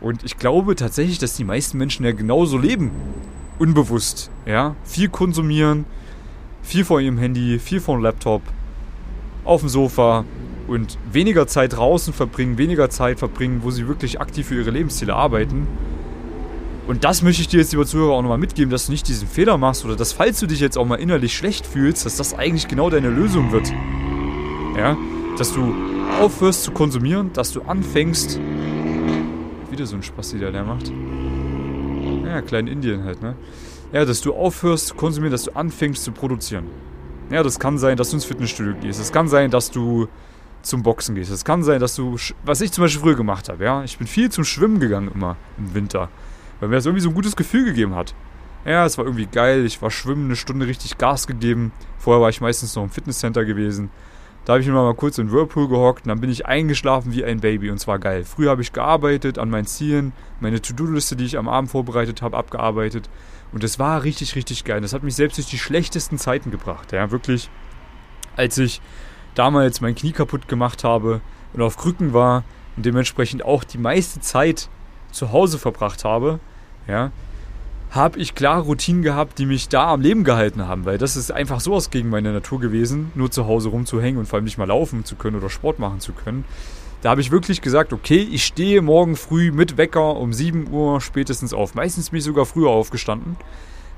Und 0.00 0.24
ich 0.24 0.38
glaube 0.38 0.76
tatsächlich, 0.76 1.18
dass 1.18 1.34
die 1.34 1.44
meisten 1.44 1.78
Menschen 1.78 2.04
ja 2.04 2.12
genauso 2.12 2.58
leben. 2.58 2.90
Unbewusst. 3.58 4.30
Ja. 4.44 4.76
Viel 4.84 5.08
konsumieren, 5.08 5.86
viel 6.62 6.84
vor 6.84 7.00
ihrem 7.00 7.18
Handy, 7.18 7.58
viel 7.58 7.80
vor 7.80 7.96
dem 7.96 8.02
Laptop, 8.02 8.42
auf 9.44 9.60
dem 9.60 9.68
Sofa, 9.68 10.24
und 10.68 10.98
weniger 11.12 11.46
Zeit 11.46 11.76
draußen 11.76 12.12
verbringen, 12.12 12.58
weniger 12.58 12.90
Zeit 12.90 13.18
verbringen, 13.18 13.60
wo 13.62 13.70
sie 13.70 13.86
wirklich 13.88 14.20
aktiv 14.20 14.46
für 14.46 14.56
ihre 14.56 14.70
Lebensziele 14.70 15.14
arbeiten. 15.14 15.66
Und 16.86 17.04
das 17.04 17.22
möchte 17.22 17.42
ich 17.42 17.48
dir 17.48 17.58
jetzt, 17.58 17.72
lieber 17.72 17.86
Zuhörer, 17.86 18.12
auch 18.12 18.22
nochmal 18.22 18.38
mitgeben, 18.38 18.70
dass 18.70 18.86
du 18.86 18.92
nicht 18.92 19.08
diesen 19.08 19.26
Fehler 19.26 19.58
machst 19.58 19.84
oder 19.84 19.96
dass, 19.96 20.12
falls 20.12 20.38
du 20.38 20.46
dich 20.46 20.60
jetzt 20.60 20.78
auch 20.78 20.84
mal 20.84 20.96
innerlich 20.96 21.36
schlecht 21.36 21.66
fühlst, 21.66 22.06
dass 22.06 22.16
das 22.16 22.34
eigentlich 22.34 22.68
genau 22.68 22.90
deine 22.90 23.10
Lösung 23.10 23.50
wird. 23.50 23.72
Ja, 24.76 24.96
dass 25.38 25.52
du 25.52 25.74
aufhörst 26.20 26.62
zu 26.62 26.70
konsumieren, 26.70 27.32
dass 27.32 27.52
du 27.52 27.62
anfängst. 27.62 28.38
Wieder 29.76 29.84
so 29.84 29.96
ein 29.96 30.02
Spaß, 30.02 30.30
der 30.40 30.52
der 30.52 30.64
macht. 30.64 30.90
Ja, 32.24 32.40
klein 32.40 32.66
Indien 32.66 33.04
halt, 33.04 33.20
ne? 33.20 33.36
Ja, 33.92 34.06
dass 34.06 34.22
du 34.22 34.32
aufhörst 34.32 34.86
zu 34.86 34.94
konsumieren, 34.94 35.32
dass 35.32 35.42
du 35.42 35.54
anfängst 35.54 36.02
zu 36.02 36.12
produzieren. 36.12 36.64
Ja, 37.28 37.42
das 37.42 37.58
kann 37.58 37.76
sein, 37.76 37.98
dass 37.98 38.08
du 38.08 38.16
ins 38.16 38.24
Fitnessstudio 38.24 38.72
gehst. 38.80 38.98
Es 38.98 39.12
kann 39.12 39.28
sein, 39.28 39.50
dass 39.50 39.70
du 39.70 40.08
zum 40.62 40.82
Boxen 40.82 41.14
gehst. 41.14 41.30
Es 41.30 41.44
kann 41.44 41.62
sein, 41.62 41.78
dass 41.78 41.94
du, 41.94 42.16
was 42.42 42.62
ich 42.62 42.72
zum 42.72 42.84
Beispiel 42.84 43.02
früher 43.02 43.16
gemacht 43.16 43.50
habe, 43.50 43.64
ja, 43.64 43.84
ich 43.84 43.98
bin 43.98 44.06
viel 44.06 44.30
zum 44.30 44.44
Schwimmen 44.44 44.80
gegangen 44.80 45.10
immer 45.14 45.36
im 45.58 45.74
Winter, 45.74 46.08
weil 46.58 46.70
mir 46.70 46.76
das 46.76 46.86
irgendwie 46.86 47.02
so 47.02 47.10
ein 47.10 47.14
gutes 47.14 47.36
Gefühl 47.36 47.66
gegeben 47.66 47.94
hat. 47.94 48.14
Ja, 48.64 48.86
es 48.86 48.96
war 48.96 49.04
irgendwie 49.04 49.26
geil, 49.26 49.66
ich 49.66 49.82
war 49.82 49.90
schwimmen, 49.90 50.24
eine 50.24 50.36
Stunde 50.36 50.66
richtig 50.66 50.96
Gas 50.96 51.26
gegeben. 51.26 51.70
Vorher 51.98 52.22
war 52.22 52.30
ich 52.30 52.40
meistens 52.40 52.74
noch 52.74 52.84
im 52.84 52.90
Fitnesscenter 52.90 53.44
gewesen. 53.44 53.90
Da 54.46 54.52
habe 54.52 54.62
ich 54.62 54.68
mir 54.68 54.74
mal 54.74 54.94
kurz 54.94 55.18
in 55.18 55.32
Whirlpool 55.32 55.66
gehockt 55.66 56.04
und 56.04 56.08
dann 56.08 56.20
bin 56.20 56.30
ich 56.30 56.46
eingeschlafen 56.46 57.12
wie 57.12 57.24
ein 57.24 57.40
Baby 57.40 57.68
und 57.68 57.78
zwar 57.78 57.98
geil. 57.98 58.24
Früher 58.24 58.50
habe 58.50 58.62
ich 58.62 58.72
gearbeitet 58.72 59.40
an 59.40 59.50
meinen 59.50 59.66
Zielen, 59.66 60.12
meine 60.38 60.62
To-Do-Liste, 60.62 61.16
die 61.16 61.24
ich 61.24 61.36
am 61.36 61.48
Abend 61.48 61.72
vorbereitet 61.72 62.22
habe, 62.22 62.36
abgearbeitet 62.36 63.10
und 63.50 63.64
es 63.64 63.80
war 63.80 64.04
richtig, 64.04 64.36
richtig 64.36 64.62
geil. 64.62 64.80
Das 64.80 64.92
hat 64.92 65.02
mich 65.02 65.16
selbst 65.16 65.38
durch 65.38 65.48
die 65.48 65.58
schlechtesten 65.58 66.16
Zeiten 66.16 66.52
gebracht. 66.52 66.92
Ja, 66.92 67.10
wirklich. 67.10 67.50
Als 68.36 68.56
ich 68.56 68.80
damals 69.34 69.80
mein 69.80 69.96
Knie 69.96 70.12
kaputt 70.12 70.46
gemacht 70.46 70.84
habe 70.84 71.22
und 71.52 71.60
auf 71.60 71.76
Krücken 71.76 72.12
war 72.12 72.44
und 72.76 72.86
dementsprechend 72.86 73.44
auch 73.44 73.64
die 73.64 73.78
meiste 73.78 74.20
Zeit 74.20 74.68
zu 75.10 75.32
Hause 75.32 75.58
verbracht 75.58 76.04
habe, 76.04 76.38
ja, 76.86 77.10
habe 77.90 78.18
ich 78.18 78.34
klare 78.34 78.62
Routinen 78.62 79.02
gehabt, 79.02 79.38
die 79.38 79.46
mich 79.46 79.68
da 79.68 79.92
am 79.92 80.00
Leben 80.00 80.24
gehalten 80.24 80.66
haben, 80.66 80.84
weil 80.84 80.98
das 80.98 81.16
ist 81.16 81.30
einfach 81.30 81.60
sowas 81.60 81.90
gegen 81.90 82.10
meine 82.10 82.32
Natur 82.32 82.60
gewesen, 82.60 83.12
nur 83.14 83.30
zu 83.30 83.46
Hause 83.46 83.68
rumzuhängen 83.68 84.18
und 84.18 84.26
vor 84.26 84.36
allem 84.36 84.44
nicht 84.44 84.58
mal 84.58 84.66
laufen 84.66 85.04
zu 85.04 85.16
können 85.16 85.36
oder 85.36 85.48
Sport 85.48 85.78
machen 85.78 86.00
zu 86.00 86.12
können. 86.12 86.44
Da 87.02 87.10
habe 87.10 87.20
ich 87.20 87.30
wirklich 87.30 87.60
gesagt, 87.60 87.92
okay, 87.92 88.26
ich 88.30 88.44
stehe 88.44 88.82
morgen 88.82 89.16
früh 89.16 89.52
mit 89.52 89.76
Wecker 89.76 90.16
um 90.16 90.32
7 90.32 90.70
Uhr 90.70 91.00
spätestens 91.00 91.54
auf. 91.54 91.74
Meistens 91.74 92.10
bin 92.10 92.18
ich 92.18 92.24
sogar 92.24 92.46
früher 92.46 92.70
aufgestanden. 92.70 93.36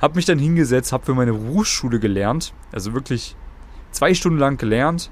Habe 0.01 0.17
mich 0.17 0.27
dann 0.27 0.39
hingesetzt, 0.39 0.93
habe 0.93 1.07
für 1.07 1.15
meine 1.15 1.33
Berufsschule 1.33 1.99
gelernt, 1.99 2.53
also 2.71 2.95
wirklich 2.95 3.35
zwei 3.91 4.15
Stunden 4.15 4.39
lang 4.39 4.59
gelernt, 4.59 5.11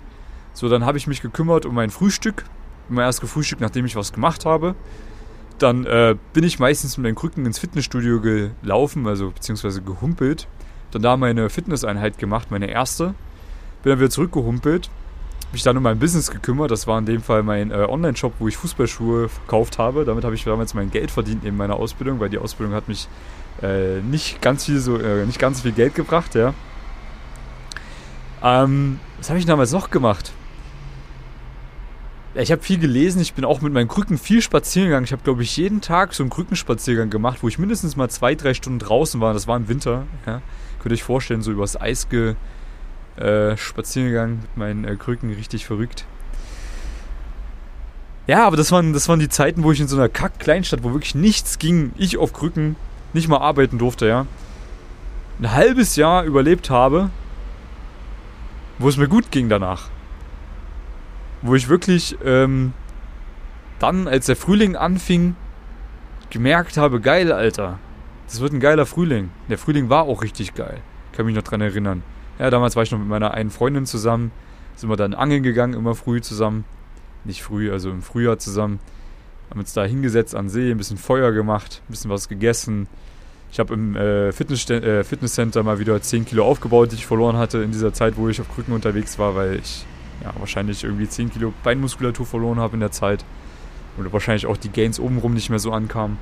so, 0.57 0.71
dann 0.71 0.87
habe 0.87 0.97
ich 0.97 1.07
mich 1.07 1.21
gekümmert 1.21 1.67
um 1.67 1.75
mein 1.75 1.91
Frühstück, 1.91 2.45
mein 2.89 3.05
erstes 3.05 3.21
gefrühstückt, 3.21 3.61
nachdem 3.61 3.85
ich 3.85 3.95
was 3.95 4.15
gemacht 4.15 4.47
habe. 4.47 4.75
Dann 5.59 5.87
äh, 5.87 6.17
bin 6.33 6.45
ich 6.45 6.59
meistens 6.59 6.97
mit 6.99 7.05
meinen 7.05 7.15
Krücken 7.15 7.47
ins 7.47 7.59
Fitnessstudio 7.59 8.21
gelaufen, 8.21 9.07
also 9.07 9.31
beziehungsweise 9.31 9.81
gehumpelt. 9.81 10.47
Dann 10.91 11.03
da 11.03 11.17
meine 11.17 11.49
Fitnesseinheit 11.49 12.19
gemacht, 12.19 12.51
meine 12.51 12.67
erste. 12.67 13.15
Bin 13.83 13.91
dann 13.91 13.99
wieder 13.99 14.11
zurückgehumpelt. 14.11 14.91
Mich 15.53 15.63
dann 15.63 15.77
um 15.77 15.83
mein 15.83 15.99
Business 15.99 16.31
gekümmert. 16.31 16.71
Das 16.71 16.87
war 16.87 16.99
in 16.99 17.07
dem 17.07 17.23
Fall 17.23 17.43
mein 17.43 17.71
äh, 17.71 17.87
Online-Shop, 17.89 18.35
wo 18.39 18.49
ich 18.49 18.57
Fußballschuhe 18.57 19.29
verkauft 19.29 19.79
habe. 19.79 20.05
Damit 20.05 20.25
habe 20.25 20.35
ich 20.35 20.45
damals 20.45 20.75
mein 20.75 20.91
Geld 20.91 21.11
verdient 21.11 21.45
in 21.45 21.57
meiner 21.57 21.77
Ausbildung, 21.77 22.21
weil 22.21 22.29
die 22.29 22.39
Ausbildung 22.39 22.75
hat 22.75 22.89
mich 22.89 23.09
äh, 23.63 24.01
nicht 24.01 24.43
ganz 24.43 24.67
viel 24.67 24.79
so, 24.79 24.99
äh, 24.99 25.25
nicht 25.25 25.39
ganz 25.39 25.63
viel 25.63 25.73
Geld 25.73 25.95
gebracht, 25.95 26.35
ja. 26.35 26.53
Ähm, 28.43 29.01
was 29.19 29.31
habe 29.31 29.39
ich 29.39 29.47
damals 29.47 29.73
noch 29.73 29.91
gemacht? 29.91 30.33
Ja, 32.37 32.43
ich 32.43 32.53
habe 32.53 32.61
viel 32.61 32.79
gelesen, 32.79 33.23
ich 33.23 33.33
bin 33.33 33.47
auch 33.47 33.63
mit 33.63 33.73
meinen 33.73 33.89
Krücken 33.89 34.19
viel 34.19 34.43
spazieren 34.43 34.89
gegangen. 34.89 35.05
Ich 35.07 35.13
habe, 35.13 35.23
glaube 35.23 35.43
ich, 35.43 35.57
jeden 35.57 35.81
Tag 35.81 36.13
so 36.13 36.23
einen 36.23 36.29
Krückenspaziergang 36.29 37.09
gemacht, 37.09 37.39
wo 37.41 37.49
ich 37.49 37.59
mindestens 37.59 37.97
mal 37.97 38.11
zwei, 38.11 38.35
drei 38.35 38.53
Stunden 38.53 38.79
draußen 38.79 39.23
war. 39.23 39.33
Das 39.33 39.47
war 39.47 39.57
im 39.57 39.69
Winter. 39.69 40.05
Ja. 40.27 40.43
Könnt 40.79 40.93
ihr 40.93 40.97
euch 40.97 41.03
vorstellen, 41.03 41.41
so 41.41 41.51
übers 41.51 41.81
Eis 41.81 42.11
ge, 42.11 42.35
äh, 43.17 43.57
spazieren 43.57 44.11
gegangen 44.11 44.41
mit 44.43 44.57
meinen 44.59 44.85
äh, 44.85 44.97
Krücken, 44.97 45.33
richtig 45.33 45.65
verrückt. 45.65 46.05
Ja, 48.27 48.47
aber 48.47 48.59
das 48.59 48.71
waren, 48.71 48.93
das 48.93 49.09
waren 49.09 49.19
die 49.19 49.31
Zeiten, 49.31 49.63
wo 49.63 49.73
ich 49.73 49.81
in 49.81 49.89
so 49.89 49.97
einer 49.97 50.11
Kack-Kleinstadt, 50.11 50.83
wo 50.83 50.93
wirklich 50.93 51.15
nichts 51.15 51.59
ging, 51.59 51.93
ich 51.97 52.19
auf 52.19 52.35
Krücken 52.35 52.77
nicht 53.15 53.29
mal 53.29 53.39
arbeiten 53.39 53.79
durfte, 53.79 54.09
ja. 54.09 54.27
Ein 55.39 55.53
halbes 55.53 55.97
Jahr 55.97 56.25
überlebt 56.25 56.69
habe, 56.69 57.09
wo 58.79 58.91
es 58.91 58.99
mir 58.99 59.09
gut 59.09 59.31
ging 59.31 59.49
danach. 59.49 59.89
Wo 61.43 61.55
ich 61.55 61.69
wirklich 61.69 62.17
ähm, 62.25 62.73
dann, 63.79 64.09
als 64.09 64.27
der 64.27 64.37
Frühling 64.37 64.77
anfing, 64.77 65.37
gemerkt 66.31 66.77
habe, 66.77 67.01
geil, 67.01 67.33
Alter. 67.33 67.79
Das 68.27 68.41
wird 68.41 68.53
ein 68.53 68.61
geiler 68.61 68.87
Frühling. 68.87 69.31
Der 69.49 69.59
Frühling 69.59 69.89
war 69.89 70.05
auch 70.05 70.23
richtig 70.23 70.55
geil. 70.55 70.81
Kann 71.13 71.27
mich 71.27 71.37
noch 71.37 71.43
dran 71.43 71.61
erinnern. 71.61 72.03
Ja, 72.39 72.51
damals 72.51 72.75
war 72.75 72.83
ich 72.83 72.91
noch 72.91 72.99
mit 72.99 73.09
meiner 73.09 73.33
einen 73.33 73.51
Freundin 73.51 73.87
zusammen. 73.87 74.33
Sind 74.75 74.91
wir 74.91 74.97
dann 74.97 75.15
angeln 75.15 75.43
gegangen, 75.43 75.75
immer 75.75 75.95
früh 75.95 76.21
zusammen 76.21 76.65
nicht 77.27 77.43
früh, 77.43 77.71
also 77.71 77.91
im 77.91 78.03
Frühjahr 78.03 78.39
zusammen. 78.39 78.81
Haben 79.51 79.61
uns 79.61 79.73
da 79.73 79.85
hingesetzt 79.85 80.35
an 80.35 80.49
See, 80.49 80.71
ein 80.71 80.79
bisschen 80.79 80.97
Feuer 80.97 81.33
gemacht, 81.33 81.83
ein 81.87 81.91
bisschen 81.91 82.11
was 82.11 82.29
gegessen. 82.29 82.89
Ich 83.53 83.61
habe 83.61 83.75
im 83.75 83.95
äh, 83.95 84.33
Fitness 84.33 84.69
äh, 84.71 85.05
Fitnesscenter 85.05 85.63
mal 85.63 85.79
wieder 85.79 86.01
10 86.01 86.25
Kilo 86.25 86.45
aufgebaut, 86.45 86.91
die 86.91 86.97
ich 86.97 87.07
verloren 87.07 87.37
hatte 87.37 87.59
in 87.59 87.71
dieser 87.71 87.93
Zeit, 87.93 88.17
wo 88.17 88.29
ich 88.29 88.41
auf 88.41 88.53
Krücken 88.53 88.75
unterwegs 88.75 89.19
war, 89.19 89.37
weil 89.37 89.57
ich 89.57 89.87
ja, 90.23 90.33
wahrscheinlich 90.39 90.85
irgendwie 90.85 91.09
10 91.09 91.33
Kilo 91.33 91.53
Beinmuskulatur 91.63 92.27
verloren 92.27 92.59
habe 92.59 92.75
in 92.75 92.81
der 92.81 92.93
Zeit. 92.93 93.25
Oder 93.99 94.13
wahrscheinlich 94.13 94.47
auch 94.47 94.57
die 94.57 94.71
Gains 94.71 95.01
obenrum 95.01 95.35
nicht 95.35 95.51
mehr 95.51 95.59
so 95.59 95.73
ankamen. 95.73 96.19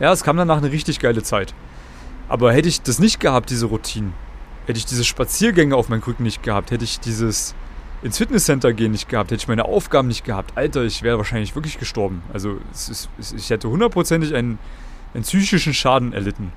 Ja, 0.00 0.12
es 0.12 0.22
kam 0.22 0.36
danach 0.36 0.58
eine 0.58 0.70
richtig 0.70 1.00
geile 1.00 1.22
Zeit. 1.22 1.54
Aber 2.28 2.52
hätte 2.52 2.68
ich 2.68 2.82
das 2.82 2.98
nicht 2.98 3.20
gehabt, 3.20 3.50
diese 3.50 3.66
Routinen, 3.66 4.12
hätte 4.66 4.78
ich 4.78 4.86
diese 4.86 5.04
Spaziergänge 5.04 5.74
auf 5.74 5.88
meinen 5.88 6.02
Krücken 6.02 6.22
nicht 6.22 6.42
gehabt, 6.42 6.70
hätte 6.70 6.84
ich 6.84 7.00
dieses 7.00 7.54
ins 8.02 8.18
Fitnesscenter 8.18 8.72
gehen 8.72 8.92
nicht 8.92 9.08
gehabt, 9.08 9.30
hätte 9.30 9.40
ich 9.40 9.48
meine 9.48 9.64
Aufgaben 9.64 10.06
nicht 10.06 10.24
gehabt, 10.24 10.56
Alter, 10.56 10.84
ich 10.84 11.02
wäre 11.02 11.18
wahrscheinlich 11.18 11.56
wirklich 11.56 11.78
gestorben. 11.78 12.22
Also 12.32 12.58
ist, 12.72 13.08
ich 13.36 13.50
hätte 13.50 13.68
hundertprozentig 13.68 14.34
einen, 14.34 14.58
einen 15.14 15.24
psychischen 15.24 15.74
Schaden 15.74 16.12
erlitten. 16.12 16.52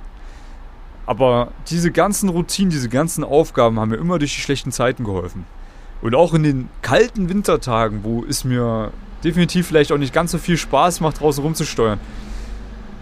Aber 1.08 1.52
diese 1.70 1.92
ganzen 1.92 2.30
Routinen, 2.30 2.70
diese 2.70 2.90
ganzen 2.90 3.24
Aufgaben 3.24 3.80
haben 3.80 3.90
mir 3.90 3.98
immer 3.98 4.20
durch 4.20 4.36
die 4.36 4.42
schlechten 4.42 4.72
Zeiten 4.72 5.04
geholfen. 5.04 5.46
Und 6.02 6.16
auch 6.16 6.34
in 6.34 6.44
den 6.44 6.70
kalten 6.82 7.30
Wintertagen, 7.30 8.04
wo 8.04 8.26
es 8.28 8.44
mir 8.44 8.92
definitiv 9.24 9.68
vielleicht 9.68 9.92
auch 9.92 9.98
nicht 9.98 10.14
ganz 10.14 10.32
so 10.32 10.38
viel 10.38 10.58
Spaß 10.58 11.00
macht, 11.00 11.20
draußen 11.20 11.44
rumzusteuern, 11.44 12.00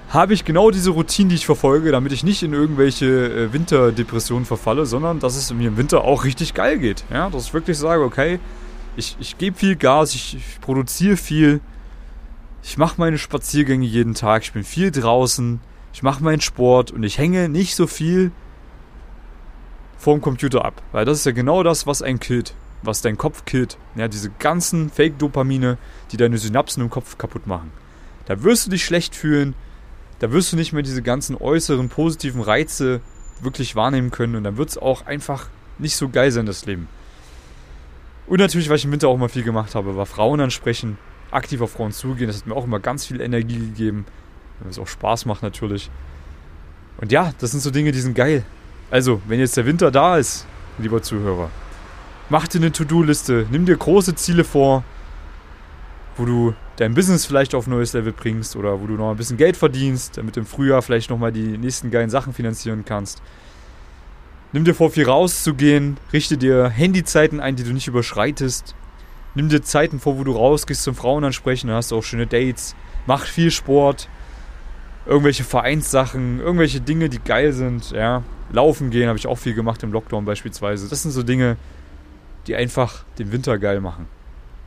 habe 0.09 0.33
ich 0.33 0.43
genau 0.43 0.71
diese 0.71 0.89
Routine, 0.89 1.29
die 1.29 1.35
ich 1.35 1.45
verfolge, 1.45 1.91
damit 1.91 2.11
ich 2.11 2.23
nicht 2.23 2.41
in 2.41 2.53
irgendwelche 2.53 3.05
äh, 3.05 3.53
Winterdepressionen 3.53 4.45
verfalle, 4.45 4.85
sondern 4.85 5.19
dass 5.19 5.35
es 5.35 5.53
mir 5.53 5.67
im 5.67 5.77
Winter 5.77 6.03
auch 6.03 6.23
richtig 6.23 6.55
geil 6.55 6.79
geht. 6.79 7.05
Ja, 7.11 7.29
dass 7.29 7.45
ich 7.45 7.53
wirklich 7.53 7.77
sage, 7.77 8.03
okay, 8.03 8.39
ich, 8.95 9.15
ich 9.19 9.37
gebe 9.37 9.55
viel 9.55 9.75
Gas, 9.75 10.15
ich, 10.15 10.35
ich 10.35 10.61
produziere 10.61 11.15
viel, 11.15 11.61
ich 12.63 12.77
mache 12.77 12.95
meine 12.97 13.17
Spaziergänge 13.17 13.85
jeden 13.85 14.15
Tag, 14.15 14.41
ich 14.43 14.51
bin 14.51 14.63
viel 14.63 14.91
draußen, 14.91 15.59
ich 15.93 16.03
mache 16.03 16.23
meinen 16.23 16.41
Sport 16.41 16.91
und 16.91 17.03
ich 17.03 17.17
hänge 17.17 17.47
nicht 17.47 17.75
so 17.75 17.85
viel 17.85 18.31
vorm 19.97 20.21
Computer 20.21 20.65
ab. 20.65 20.81
Weil 20.91 21.05
das 21.05 21.19
ist 21.19 21.25
ja 21.25 21.33
genau 21.33 21.61
das, 21.61 21.85
was 21.85 22.01
einen 22.01 22.19
killt, 22.19 22.55
was 22.81 23.01
dein 23.01 23.17
Kopf 23.17 23.45
killt. 23.45 23.77
Ja, 23.95 24.07
diese 24.07 24.29
ganzen 24.29 24.89
Fake-Dopamine, 24.89 25.77
die 26.11 26.17
deine 26.17 26.37
Synapsen 26.37 26.83
im 26.83 26.89
Kopf 26.89 27.17
kaputt 27.17 27.47
machen. 27.47 27.71
Da 28.25 28.43
wirst 28.43 28.67
du 28.67 28.71
dich 28.71 28.85
schlecht 28.85 29.15
fühlen, 29.15 29.55
da 30.19 30.31
wirst 30.31 30.51
du 30.51 30.57
nicht 30.57 30.73
mehr 30.73 30.83
diese 30.83 31.01
ganzen 31.01 31.35
äußeren 31.35 31.89
positiven 31.89 32.41
Reize 32.41 33.01
wirklich 33.41 33.75
wahrnehmen 33.75 34.11
können 34.11 34.35
und 34.35 34.43
dann 34.43 34.57
wird 34.57 34.69
es 34.69 34.77
auch 34.77 35.05
einfach 35.05 35.47
nicht 35.77 35.95
so 35.95 36.09
geil 36.09 36.31
sein, 36.31 36.45
das 36.45 36.65
Leben. 36.65 36.87
Und 38.27 38.39
natürlich, 38.39 38.69
weil 38.69 38.75
ich 38.75 38.85
im 38.85 38.91
Winter 38.91 39.07
auch 39.07 39.17
mal 39.17 39.29
viel 39.29 39.43
gemacht 39.43 39.75
habe, 39.75 39.95
war 39.95 40.05
Frauen 40.05 40.39
ansprechen, 40.41 40.97
aktiv 41.31 41.61
auf 41.61 41.71
Frauen 41.71 41.91
zugehen, 41.91 42.27
das 42.27 42.37
hat 42.37 42.47
mir 42.47 42.55
auch 42.55 42.65
immer 42.65 42.79
ganz 42.79 43.05
viel 43.05 43.21
Energie 43.21 43.57
gegeben, 43.57 44.05
weil 44.59 44.69
es 44.69 44.77
auch 44.77 44.87
Spaß 44.87 45.25
macht 45.25 45.41
natürlich. 45.41 45.89
Und 46.97 47.11
ja, 47.11 47.33
das 47.39 47.51
sind 47.51 47.61
so 47.61 47.71
Dinge, 47.71 47.91
die 47.91 48.01
sind 48.01 48.13
geil. 48.13 48.43
Also, 48.91 49.21
wenn 49.27 49.39
jetzt 49.39 49.55
der 49.55 49.65
Winter 49.65 49.89
da 49.89 50.17
ist, 50.17 50.45
lieber 50.77 51.01
Zuhörer, 51.01 51.49
mach 52.29 52.47
dir 52.47 52.59
eine 52.59 52.71
To-Do-Liste, 52.71 53.47
nimm 53.51 53.65
dir 53.65 53.75
große 53.75 54.15
Ziele 54.15 54.43
vor, 54.43 54.83
wo 56.15 56.25
du 56.25 56.53
dein 56.77 56.93
Business 56.93 57.25
vielleicht 57.25 57.55
auf 57.55 57.67
ein 57.67 57.71
neues 57.71 57.93
Level 57.93 58.13
bringst 58.13 58.55
oder 58.55 58.81
wo 58.81 58.87
du 58.87 58.93
noch 58.93 59.11
ein 59.11 59.17
bisschen 59.17 59.37
Geld 59.37 59.57
verdienst, 59.57 60.17
damit 60.17 60.37
im 60.37 60.45
Frühjahr 60.45 60.81
vielleicht 60.81 61.09
nochmal 61.09 61.31
die 61.31 61.57
nächsten 61.57 61.91
geilen 61.91 62.09
Sachen 62.09 62.33
finanzieren 62.33 62.85
kannst. 62.85 63.21
Nimm 64.51 64.63
dir 64.63 64.73
vor, 64.73 64.89
viel 64.89 65.05
rauszugehen, 65.05 65.97
richte 66.11 66.37
dir 66.37 66.69
Handyzeiten 66.69 67.39
ein, 67.39 67.55
die 67.55 67.63
du 67.63 67.71
nicht 67.71 67.87
überschreitest. 67.87 68.75
Nimm 69.35 69.49
dir 69.49 69.61
Zeiten 69.61 69.99
vor, 69.99 70.17
wo 70.17 70.23
du 70.23 70.31
rausgehst 70.31 70.83
zum 70.83 70.95
Frauen 70.95 71.23
ansprechen, 71.23 71.67
dann 71.67 71.77
hast 71.77 71.91
du 71.91 71.97
auch 71.97 72.03
schöne 72.03 72.25
Dates. 72.25 72.75
Mach 73.05 73.25
viel 73.25 73.51
Sport, 73.51 74.09
irgendwelche 75.05 75.43
Vereinssachen, 75.43 76.39
irgendwelche 76.39 76.81
Dinge, 76.81 77.09
die 77.09 77.19
geil 77.19 77.53
sind, 77.53 77.91
ja. 77.91 78.23
Laufen 78.51 78.89
gehen 78.89 79.07
habe 79.07 79.19
ich 79.19 79.27
auch 79.27 79.37
viel 79.37 79.53
gemacht 79.53 79.83
im 79.83 79.91
Lockdown 79.91 80.25
beispielsweise. 80.25 80.89
Das 80.89 81.03
sind 81.03 81.11
so 81.11 81.21
Dinge, 81.21 81.57
die 82.49 82.55
einfach 82.55 83.03
den 83.19 83.31
Winter 83.31 83.59
geil 83.59 83.79
machen. 83.79 84.07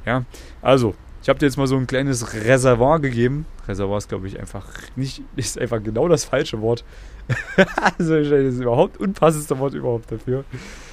Ja, 0.06 0.24
also 0.62 0.94
ich 1.20 1.28
habe 1.28 1.38
dir 1.38 1.46
jetzt 1.46 1.56
mal 1.56 1.66
so 1.66 1.76
ein 1.76 1.86
kleines 1.86 2.32
Reservoir 2.32 3.00
gegeben. 3.00 3.44
Reservoir 3.66 3.98
ist, 3.98 4.08
glaube 4.08 4.28
ich, 4.28 4.38
einfach 4.38 4.66
nicht, 4.96 5.22
ist 5.36 5.58
einfach 5.58 5.82
genau 5.82 6.08
das 6.08 6.24
falsche 6.24 6.60
Wort. 6.60 6.84
also 7.98 8.18
das 8.18 8.54
ist 8.54 8.60
überhaupt 8.60 8.98
unpassendste 8.98 9.58
Wort 9.58 9.74
überhaupt 9.74 10.10
dafür. 10.10 10.44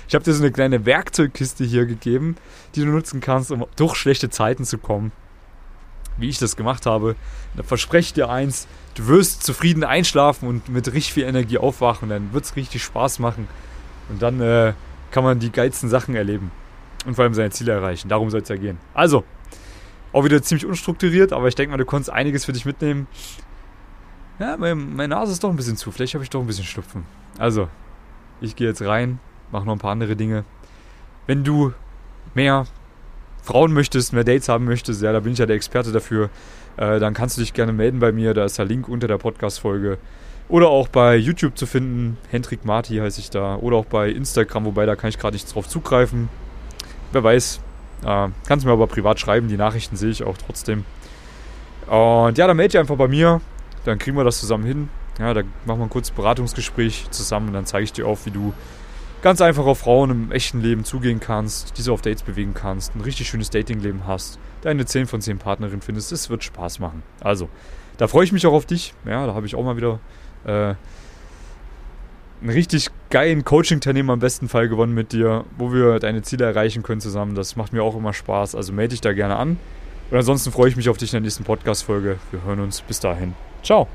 Ich 0.07 0.15
habe 0.15 0.23
dir 0.23 0.33
so 0.33 0.43
eine 0.43 0.51
kleine 0.51 0.85
Werkzeugkiste 0.85 1.63
hier 1.63 1.85
gegeben, 1.85 2.35
die 2.73 2.81
du 2.81 2.87
nutzen 2.87 3.21
kannst, 3.21 3.51
um 3.51 3.65
durch 3.75 3.95
schlechte 3.95 4.31
Zeiten 4.31 4.65
zu 4.65 4.79
kommen. 4.79 5.11
Wie 6.17 6.29
ich 6.29 6.39
das 6.39 6.55
gemacht 6.55 6.87
habe. 6.87 7.15
Da 7.55 7.63
verspreche 7.63 8.07
ich 8.07 8.13
dir 8.13 8.29
eins, 8.29 8.67
du 8.95 9.07
wirst 9.07 9.43
zufrieden 9.43 9.83
einschlafen 9.83 10.47
und 10.47 10.69
mit 10.69 10.87
richtig 10.87 11.13
viel 11.13 11.23
Energie 11.23 11.59
aufwachen. 11.59 12.09
Dann 12.09 12.33
wird 12.33 12.45
es 12.45 12.55
richtig 12.55 12.83
Spaß 12.83 13.19
machen. 13.19 13.47
Und 14.09 14.21
dann 14.21 14.41
äh, 14.41 14.73
kann 15.11 15.23
man 15.23 15.39
die 15.39 15.51
geilsten 15.51 15.89
Sachen 15.89 16.15
erleben. 16.15 16.51
Und 17.05 17.15
vor 17.15 17.23
allem 17.23 17.33
seine 17.33 17.49
Ziele 17.51 17.71
erreichen. 17.71 18.09
Darum 18.09 18.29
soll 18.29 18.41
es 18.41 18.49
ja 18.49 18.55
gehen. 18.55 18.77
Also, 18.93 19.23
auch 20.11 20.23
wieder 20.23 20.41
ziemlich 20.41 20.65
unstrukturiert, 20.65 21.33
aber 21.33 21.47
ich 21.47 21.55
denke 21.55 21.71
mal, 21.71 21.77
du 21.77 21.85
konntest 21.85 22.09
einiges 22.09 22.45
für 22.45 22.51
dich 22.51 22.65
mitnehmen. 22.65 23.07
Ja, 24.39 24.57
meine, 24.57 24.75
meine 24.75 25.15
Nase 25.15 25.31
ist 25.31 25.43
doch 25.43 25.49
ein 25.49 25.55
bisschen 25.55 25.77
zu. 25.77 25.91
Vielleicht 25.91 26.13
habe 26.13 26.23
ich 26.23 26.29
doch 26.29 26.41
ein 26.41 26.47
bisschen 26.47 26.65
Schnupfen. 26.65 27.03
Also, 27.37 27.67
ich 28.41 28.55
gehe 28.55 28.67
jetzt 28.67 28.81
rein, 28.81 29.19
mache 29.51 29.65
noch 29.65 29.73
ein 29.73 29.79
paar 29.79 29.91
andere 29.91 30.15
Dinge. 30.15 30.45
Wenn 31.27 31.43
du 31.43 31.73
mehr 32.33 32.65
Frauen 33.43 33.73
möchtest, 33.73 34.13
mehr 34.13 34.23
Dates 34.23 34.49
haben 34.49 34.65
möchtest, 34.65 35.01
ja, 35.01 35.11
da 35.11 35.19
bin 35.19 35.33
ich 35.33 35.39
ja 35.39 35.45
der 35.45 35.55
Experte 35.55 35.91
dafür, 35.91 36.29
äh, 36.77 36.99
dann 36.99 37.13
kannst 37.13 37.37
du 37.37 37.41
dich 37.41 37.53
gerne 37.53 37.73
melden 37.73 37.99
bei 37.99 38.11
mir. 38.11 38.33
Da 38.33 38.45
ist 38.45 38.57
der 38.57 38.65
Link 38.65 38.87
unter 38.87 39.07
der 39.07 39.17
Podcast-Folge. 39.17 39.97
Oder 40.47 40.69
auch 40.69 40.87
bei 40.87 41.15
YouTube 41.15 41.57
zu 41.57 41.67
finden. 41.67 42.17
Hendrik 42.31 42.65
Marti 42.65 42.97
heiße 42.97 43.19
ich 43.19 43.29
da. 43.29 43.57
Oder 43.57 43.77
auch 43.77 43.85
bei 43.85 44.09
Instagram, 44.09 44.65
wobei 44.65 44.85
da 44.85 44.95
kann 44.95 45.09
ich 45.09 45.19
gerade 45.19 45.35
nicht 45.35 45.53
drauf 45.53 45.67
zugreifen. 45.67 46.29
Wer 47.11 47.23
weiß, 47.23 47.59
äh, 48.05 48.27
kannst 48.47 48.65
mir 48.65 48.71
aber 48.71 48.87
privat 48.87 49.19
schreiben, 49.19 49.47
die 49.47 49.57
Nachrichten 49.57 49.95
sehe 49.95 50.09
ich 50.09 50.23
auch 50.23 50.37
trotzdem. 50.37 50.85
Und 51.87 52.37
ja, 52.37 52.47
dann 52.47 52.57
melde 52.57 52.71
dich 52.71 52.79
einfach 52.79 52.97
bei 52.97 53.07
mir, 53.07 53.41
dann 53.85 53.97
kriegen 53.97 54.15
wir 54.15 54.23
das 54.23 54.39
zusammen 54.39 54.65
hin. 54.65 54.89
Ja, 55.17 55.33
da 55.33 55.41
machen 55.65 55.79
wir 55.79 55.85
ein 55.85 55.89
kurzes 55.89 56.11
Beratungsgespräch 56.11 57.07
zusammen 57.11 57.47
und 57.47 57.53
dann 57.53 57.65
zeige 57.65 57.83
ich 57.83 57.93
dir 57.93 58.07
auf, 58.07 58.25
wie 58.25 58.31
du 58.31 58.53
ganz 59.21 59.41
einfach 59.41 59.65
auf 59.65 59.79
Frauen 59.79 60.11
im 60.11 60.31
echten 60.31 60.61
Leben 60.61 60.85
zugehen 60.85 61.19
kannst, 61.19 61.77
diese 61.77 61.91
auf 61.91 62.01
Dates 62.01 62.23
bewegen 62.23 62.53
kannst, 62.53 62.95
ein 62.95 63.01
richtig 63.01 63.27
schönes 63.27 63.49
Datingleben 63.49 64.07
hast, 64.07 64.39
deine 64.61 64.85
10 64.85 65.07
von 65.07 65.21
10 65.21 65.39
Partnerin 65.39 65.81
findest. 65.81 66.11
Es 66.11 66.29
wird 66.29 66.43
Spaß 66.43 66.79
machen. 66.79 67.03
Also, 67.19 67.49
da 67.97 68.07
freue 68.07 68.23
ich 68.23 68.31
mich 68.31 68.47
auch 68.47 68.53
auf 68.53 68.65
dich. 68.65 68.93
Ja, 69.05 69.25
da 69.25 69.33
habe 69.33 69.45
ich 69.45 69.55
auch 69.55 69.63
mal 69.63 69.75
wieder 69.75 69.99
äh, 70.45 70.75
einen 72.41 72.51
richtig 72.51 72.89
geilen 73.09 73.43
Coaching-Teilnehmer 73.43 74.13
im 74.13 74.19
besten 74.19 74.47
Fall 74.47 74.69
gewonnen 74.69 74.93
mit 74.93 75.11
dir, 75.11 75.45
wo 75.57 75.73
wir 75.73 75.99
deine 75.99 76.21
Ziele 76.21 76.45
erreichen 76.45 76.83
können 76.83 77.01
zusammen. 77.01 77.35
Das 77.35 77.55
macht 77.55 77.73
mir 77.73 77.83
auch 77.83 77.95
immer 77.95 78.13
Spaß. 78.13 78.55
Also 78.55 78.73
melde 78.73 78.91
dich 78.91 79.01
da 79.01 79.13
gerne 79.13 79.35
an. 79.35 79.57
Und 80.11 80.17
ansonsten 80.17 80.51
freue 80.51 80.69
ich 80.69 80.75
mich 80.75 80.89
auf 80.89 80.97
dich 80.97 81.11
in 81.11 81.17
der 81.17 81.21
nächsten 81.21 81.43
Podcast-Folge. 81.43 82.17
Wir 82.31 82.43
hören 82.43 82.59
uns. 82.61 82.81
Bis 82.81 82.99
dahin. 82.99 83.33
Ciao. 83.63 83.87